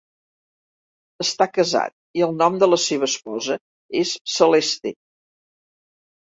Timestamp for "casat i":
1.57-2.25